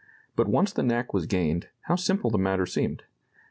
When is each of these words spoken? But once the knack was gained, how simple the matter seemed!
But 0.35 0.47
once 0.47 0.73
the 0.73 0.81
knack 0.81 1.13
was 1.13 1.27
gained, 1.27 1.67
how 1.81 1.95
simple 1.95 2.31
the 2.31 2.39
matter 2.39 2.65
seemed! 2.65 3.03